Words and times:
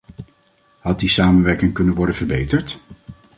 Had 0.79 0.99
die 0.99 1.09
samenwerking 1.09 1.73
kunnen 1.73 1.95
worden 1.95 2.15
verbeterd? 2.15 2.83